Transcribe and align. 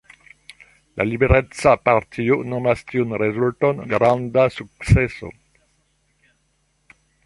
La 1.01 1.05
Libereca 1.09 1.73
Partio 1.89 2.39
nomas 2.55 2.83
tiun 2.93 3.15
rezulton 3.25 3.85
granda 3.95 4.49
sukceso. 4.59 5.35